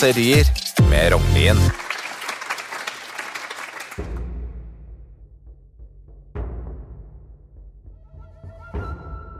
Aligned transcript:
Kåserier 0.00 0.46
med 0.90 1.12
Rognlien. 1.12 1.58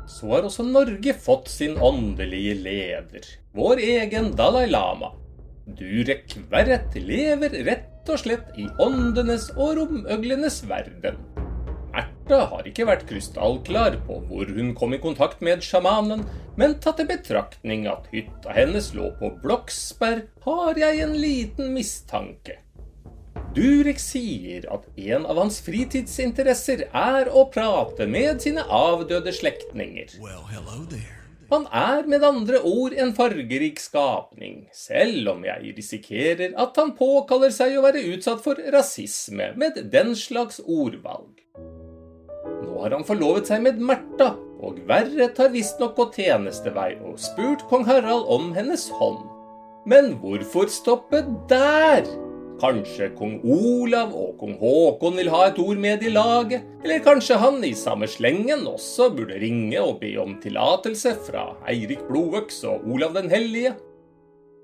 Så 0.08 0.28
har 0.28 0.44
også 0.44 0.66
Norge 0.68 1.14
fått 1.16 1.48
sin 1.48 1.78
åndelige 1.80 2.58
leder, 2.60 3.30
vår 3.56 3.80
egen 3.80 4.34
Dalai 4.36 4.66
Lama. 4.68 5.14
Durek 5.80 6.36
Verret 6.52 6.92
lever 7.08 7.56
rett 7.64 8.12
og 8.12 8.20
slett 8.20 8.52
i 8.60 8.68
åndenes 8.84 9.48
og 9.56 9.78
romøglenes 9.80 10.60
verden. 10.68 11.16
Märtha 12.30 12.46
har 12.46 12.66
ikke 12.68 12.84
vært 12.86 13.08
krystallklar 13.08 13.96
på 14.06 14.20
hvor 14.28 14.50
hun 14.54 14.68
kom 14.78 14.92
i 14.94 15.00
kontakt 15.02 15.40
med 15.42 15.64
sjamanen, 15.66 16.20
men 16.54 16.76
tatt 16.78 17.00
i 17.02 17.06
betraktning 17.08 17.88
at 17.90 18.06
hytta 18.12 18.54
hennes 18.54 18.92
lå 18.94 19.08
på 19.18 19.32
Bloksberg, 19.42 20.28
har 20.44 20.78
jeg 20.78 21.00
en 21.02 21.16
liten 21.18 21.72
mistanke. 21.74 22.60
Durek 23.56 23.98
sier 23.98 24.68
at 24.70 24.86
en 24.94 25.26
av 25.26 25.42
hans 25.42 25.58
fritidsinteresser 25.66 26.86
er 26.86 27.32
å 27.34 27.48
prate 27.50 28.06
med 28.06 28.46
sine 28.46 28.62
avdøde 28.62 29.34
slektninger. 29.34 30.14
Han 31.50 31.66
er 31.74 32.06
med 32.06 32.30
andre 32.30 32.62
ord 32.62 32.94
en 32.94 33.10
fargerik 33.18 33.82
skapning, 33.82 34.68
selv 34.70 35.34
om 35.34 35.42
jeg 35.50 35.74
risikerer 35.82 36.54
at 36.54 36.78
han 36.78 36.94
påkaller 36.94 37.50
seg 37.50 37.74
å 37.74 37.86
være 37.90 38.06
utsatt 38.14 38.46
for 38.46 38.62
rasisme 38.70 39.50
med 39.58 39.82
den 39.90 40.14
slags 40.14 40.62
ordvalg. 40.62 41.40
Nå 42.70 42.84
har 42.84 42.94
han 42.94 43.02
forlovet 43.06 43.48
seg 43.50 43.64
med 43.64 43.80
Märtha, 43.82 44.36
og 44.62 44.76
Verret 44.86 45.38
har 45.42 45.50
visstnok 45.50 45.96
gått 45.98 46.20
tjenestevei 46.20 46.92
og 47.02 47.16
spurt 47.18 47.64
kong 47.66 47.82
Harald 47.88 48.28
om 48.30 48.52
hennes 48.54 48.84
hånd. 48.94 49.24
Men 49.90 50.12
hvorfor 50.22 50.70
stoppe 50.70 51.24
der? 51.50 52.06
Kanskje 52.60 53.08
kong 53.16 53.40
Olav 53.42 54.12
og 54.14 54.36
kong 54.38 54.54
Haakon 54.60 55.18
vil 55.18 55.32
ha 55.32 55.42
et 55.48 55.58
ord 55.58 55.82
med 55.82 56.04
i 56.06 56.12
laget? 56.14 56.62
Eller 56.84 57.02
kanskje 57.02 57.40
han 57.42 57.58
i 57.66 57.72
samme 57.74 58.06
slengen 58.06 58.62
også 58.68 59.10
burde 59.16 59.40
ringe 59.42 59.80
og 59.82 59.98
be 60.04 60.12
om 60.22 60.38
tillatelse 60.44 61.16
fra 61.26 61.48
Eirik 61.72 62.06
Blodøks 62.06 62.62
og 62.70 62.86
Olav 62.86 63.18
den 63.18 63.32
hellige? 63.32 63.74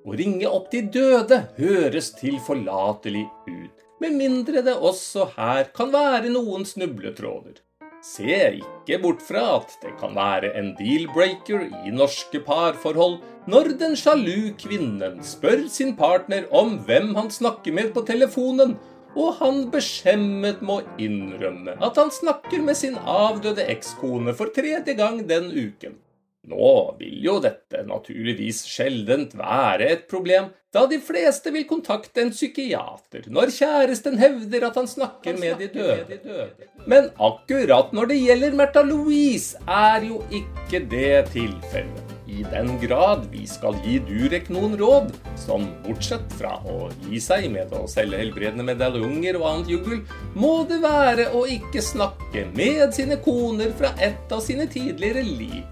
Å 0.06 0.14
ringe 0.14 0.46
opp 0.46 0.70
de 0.70 0.84
døde 0.94 1.42
høres 1.58 2.12
tilforlatelig 2.20 3.26
ut, 3.50 3.86
med 3.98 4.14
mindre 4.14 4.62
det 4.62 4.78
også 4.78 5.32
her 5.34 5.72
kan 5.74 5.91
være 5.91 6.30
noen 6.30 6.68
snubletråder. 6.68 7.66
Se 8.06 8.34
ikke 8.60 9.00
bort 9.02 9.22
fra 9.26 9.42
at 9.56 9.72
det 9.82 9.96
kan 9.98 10.14
være 10.14 10.52
en 10.58 10.68
deal-breaker 10.78 11.64
i 11.88 11.94
norske 11.94 12.38
parforhold 12.46 13.16
når 13.50 13.72
den 13.80 13.96
sjalu 13.98 14.52
kvinnen 14.60 15.18
spør 15.26 15.64
sin 15.72 15.96
partner 15.98 16.46
om 16.54 16.76
hvem 16.86 17.16
han 17.18 17.32
snakker 17.34 17.74
med 17.74 17.90
på 17.96 18.04
telefonen, 18.06 18.76
og 19.16 19.38
han 19.40 19.62
beskjemmet 19.72 20.62
må 20.62 20.80
innrømme 21.02 21.74
at 21.82 21.98
han 21.98 22.14
snakker 22.14 22.62
med 22.62 22.78
sin 22.78 22.98
avdøde 23.00 23.66
ekskone 23.74 24.36
for 24.38 24.54
tredje 24.54 24.94
gang 24.98 25.22
den 25.26 25.50
uken. 25.50 25.98
Nå 26.47 26.72
vil 27.00 27.25
jo 27.27 27.41
dette 27.42 27.80
naturligvis 27.89 28.62
sjeldent 28.70 29.34
være 29.34 29.89
et 29.97 30.06
problem, 30.11 30.53
da 30.70 30.84
de 30.86 30.98
fleste 31.03 31.50
vil 31.55 31.64
kontakte 31.66 32.22
en 32.22 32.30
psykiater 32.34 33.27
når 33.33 33.50
kjæresten 33.56 34.19
hevder 34.20 34.69
at 34.69 34.78
han 34.78 34.87
snakker 34.91 35.38
med 35.41 35.62
de 35.62 35.70
døde. 35.75 36.43
Men 36.87 37.09
akkurat 37.19 37.94
når 37.97 38.12
det 38.12 38.20
gjelder 38.20 38.59
Märtha 38.60 38.84
Louise, 38.87 39.59
er 39.66 40.06
jo 40.06 40.20
ikke 40.31 40.84
det 40.93 41.32
tilfellet. 41.34 42.12
I 42.26 42.43
den 42.50 42.72
grad 42.82 43.28
vi 43.31 43.44
skal 43.49 43.78
gi 43.84 44.00
Durek 44.03 44.50
noen 44.53 44.75
råd, 44.78 45.12
som 45.38 45.65
bortsett 45.84 46.26
fra 46.37 46.56
å 46.69 46.91
gi 47.06 47.20
seg 47.22 47.47
med 47.54 47.70
å 47.75 47.84
selge 47.91 48.19
helbredende 48.20 48.66
medaljonger 48.66 49.38
og 49.38 49.47
annet 49.50 49.70
juggel, 49.72 50.03
må 50.34 50.59
det 50.69 50.82
være 50.82 51.31
å 51.38 51.47
ikke 51.50 51.82
snakke 51.82 52.49
med 52.59 52.93
sine 52.99 53.19
koner 53.22 53.72
fra 53.78 53.94
et 54.03 54.34
av 54.34 54.43
sine 54.44 54.66
tidligere 54.70 55.22
liv. 55.26 55.62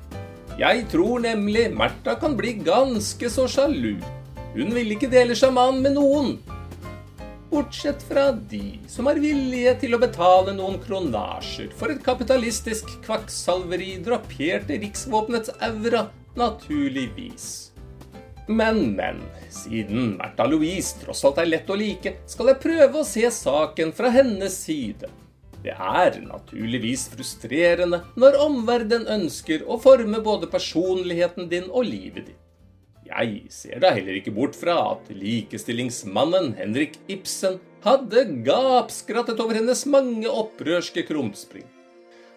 Jeg 0.54 0.84
tror 0.86 1.18
nemlig 1.18 1.64
Märtha 1.74 2.12
kan 2.14 2.36
bli 2.38 2.52
ganske 2.62 3.26
så 3.30 3.48
sjalu. 3.50 3.96
Hun 4.54 4.68
vil 4.70 4.92
ikke 4.94 5.08
dele 5.10 5.34
sjamanen 5.34 5.80
med 5.82 5.96
noen. 5.96 6.36
Bortsett 7.50 8.04
fra 8.06 8.28
de 8.30 8.76
som 8.90 9.10
er 9.10 9.18
villige 9.18 9.72
til 9.82 9.96
å 9.96 10.00
betale 10.02 10.54
noen 10.54 10.78
kronasjer 10.82 11.74
for 11.74 11.90
et 11.90 12.04
kapitalistisk 12.06 12.92
kvakksalveri 13.02 13.96
drapert 14.06 14.70
i 14.70 14.78
riksvåpenets 14.84 15.50
aura, 15.58 16.06
naturligvis. 16.38 17.50
Men, 18.46 18.94
men, 18.94 19.18
siden 19.50 20.14
Märtha 20.20 20.46
Louise 20.46 21.02
tross 21.02 21.24
alt 21.26 21.42
er 21.42 21.50
lett 21.50 21.70
å 21.70 21.80
like, 21.82 22.14
skal 22.30 22.52
jeg 22.52 22.62
prøve 22.62 23.02
å 23.02 23.08
se 23.08 23.26
saken 23.26 23.90
fra 23.96 24.14
hennes 24.14 24.62
side. 24.68 25.10
Det 25.64 25.72
er 25.72 26.18
naturligvis 26.20 27.06
frustrerende 27.14 28.02
når 28.20 28.36
omverdenen 28.44 29.08
ønsker 29.22 29.62
å 29.64 29.78
forme 29.80 30.20
både 30.24 30.50
personligheten 30.52 31.48
din 31.48 31.70
og 31.70 31.86
livet 31.88 32.28
ditt. 32.28 32.40
Jeg 33.04 33.52
ser 33.52 33.80
da 33.84 33.90
heller 33.92 34.16
ikke 34.16 34.32
bort 34.32 34.56
fra 34.56 34.74
at 34.94 35.08
likestillingsmannen 35.12 36.54
Henrik 36.58 36.98
Ibsen 37.12 37.58
hadde 37.84 38.26
gapskrattet 38.44 39.40
over 39.44 39.56
hennes 39.60 39.84
mange 39.88 40.28
opprørske 40.28 41.04
krumspring. 41.08 41.66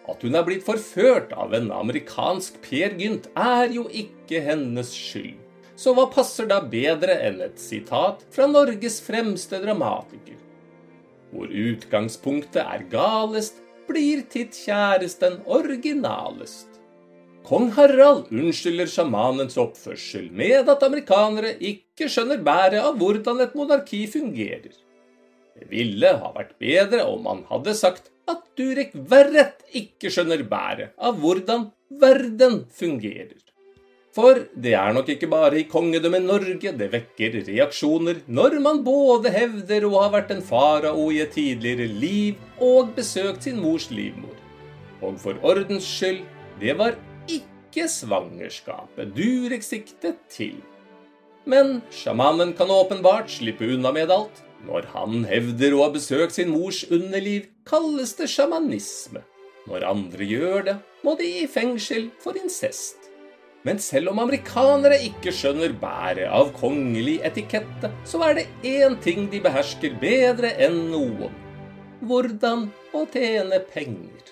At 0.08 0.24
hun 0.24 0.36
er 0.36 0.44
blitt 0.44 0.64
forført 0.64 1.32
av 1.36 1.52
en 1.56 1.70
amerikansk 1.72 2.60
Per 2.64 2.96
Gynt, 3.00 3.28
er 3.36 3.68
jo 3.72 3.84
ikke 3.92 4.40
hennes 4.44 4.92
skyld. 4.96 5.36
Så 5.78 5.92
hva 5.94 6.08
passer 6.10 6.48
da 6.50 6.62
bedre 6.64 7.20
enn 7.28 7.42
et 7.44 7.60
sitat 7.60 8.24
fra 8.34 8.48
Norges 8.50 9.02
fremste 9.04 9.60
dramatiker? 9.62 10.47
Hvor 11.32 11.50
utgangspunktet 11.52 12.62
er 12.62 12.84
galest, 12.92 13.60
blir 13.88 14.24
titt 14.32 14.56
kjæresten 14.56 15.40
originalest. 15.48 16.68
Kong 17.48 17.70
Harald 17.72 18.26
unnskylder 18.34 18.90
sjamanens 18.92 19.56
oppførsel 19.60 20.26
med 20.36 20.68
at 20.68 20.82
amerikanere 20.84 21.54
ikke 21.64 22.10
skjønner 22.12 22.42
bæret 22.44 22.82
av 22.82 22.98
hvordan 23.00 23.40
et 23.40 23.56
monarki 23.56 24.02
fungerer. 24.12 24.74
Det 25.56 25.70
ville 25.70 26.12
ha 26.20 26.32
vært 26.34 26.52
bedre 26.60 27.06
om 27.08 27.24
han 27.30 27.44
hadde 27.48 27.72
sagt 27.78 28.12
at 28.28 28.44
Durek 28.58 28.92
Verrett 28.92 29.64
ikke 29.80 30.12
skjønner 30.12 30.44
bæret 30.50 30.92
av 31.00 31.16
hvordan 31.22 31.70
verden 32.02 32.66
fungerer. 32.68 33.47
For 34.18 34.40
det 34.58 34.72
er 34.74 34.94
nok 34.96 35.12
ikke 35.12 35.28
bare 35.30 35.60
i 35.60 35.66
kongedømmet 35.70 36.24
Norge 36.26 36.72
det 36.74 36.88
vekker 36.90 37.36
reaksjoner 37.46 38.24
når 38.26 38.56
man 38.64 38.80
både 38.82 39.30
hevder 39.30 39.86
å 39.86 39.92
ha 40.02 40.08
vært 40.10 40.32
en 40.34 40.42
farao 40.42 41.04
i 41.14 41.20
et 41.22 41.30
tidligere 41.36 41.86
liv 41.86 42.40
og 42.58 42.96
besøkt 42.96 43.46
sin 43.46 43.60
mors 43.62 43.86
livmor. 43.94 44.34
Og 45.06 45.20
for 45.22 45.38
ordens 45.46 45.86
skyld, 45.86 46.24
det 46.58 46.74
var 46.80 46.98
ikke 47.30 47.86
svangerskapet 47.86 49.14
Durek 49.14 49.62
siktet 49.62 50.18
til. 50.34 50.58
Men 51.46 51.78
sjamanen 51.94 52.56
kan 52.58 52.74
åpenbart 52.74 53.30
slippe 53.30 53.70
unna 53.70 53.94
med 53.94 54.10
alt. 54.10 54.42
Når 54.66 54.90
han 54.96 55.22
hevder 55.30 55.76
å 55.76 55.84
ha 55.84 55.92
besøkt 55.94 56.34
sin 56.34 56.50
mors 56.50 56.82
underliv, 56.90 57.46
kalles 57.70 58.18
det 58.18 58.26
sjamanisme. 58.34 59.22
Når 59.70 59.86
andre 59.86 60.26
gjør 60.26 60.64
det, 60.72 60.80
må 61.06 61.14
de 61.14 61.36
i 61.44 61.46
fengsel 61.46 62.10
for 62.18 62.34
incest. 62.34 62.97
Men 63.68 63.76
selv 63.84 64.14
om 64.14 64.22
amerikanere 64.22 64.96
ikke 65.04 65.28
skjønner 65.34 65.74
bæret 65.76 66.30
av 66.32 66.54
kongelig 66.56 67.18
etikette, 67.28 67.90
så 68.08 68.22
er 68.24 68.38
det 68.38 68.44
én 68.64 68.94
ting 69.04 69.26
de 69.28 69.42
behersker 69.44 69.98
bedre 70.00 70.54
enn 70.56 70.86
noen. 70.88 71.34
Hvordan 72.00 72.62
å 72.96 73.02
tjene 73.12 73.58
penger. 73.68 74.30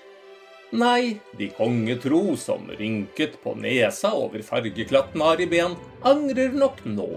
Nei, 0.72 1.18
de 1.36 1.50
kongetro 1.52 2.20
som 2.40 2.64
rynket 2.78 3.36
på 3.42 3.52
nesa 3.60 4.14
over 4.16 4.40
fargeklatt 4.46 5.12
maribén, 5.12 5.76
angrer 6.00 6.56
nok 6.56 6.80
nå. 6.88 7.10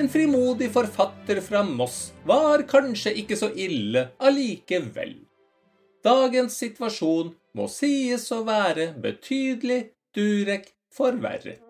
En 0.00 0.08
frimodig 0.08 0.70
forfatter 0.72 1.42
fra 1.44 1.60
Moss 1.60 2.14
var 2.24 2.64
kanskje 2.72 3.12
ikke 3.20 3.36
så 3.36 3.50
ille 3.52 4.06
allikevel. 4.16 5.12
Dagens 6.08 6.56
situasjon 6.56 7.34
må 7.52 7.68
sies 7.68 8.30
å 8.32 8.40
være 8.48 8.94
betydelig 9.04 9.82
Durek 10.16 10.72
forverret. 10.96 11.60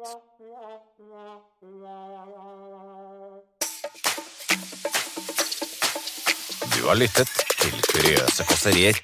Du 6.77 6.89
har 6.89 6.95
lyttet 6.95 7.29
til 7.61 7.75
Kuriøse 7.91 8.45
kåserier 8.49 9.01